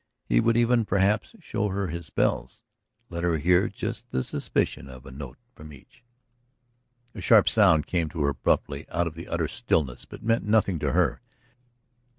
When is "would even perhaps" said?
0.39-1.35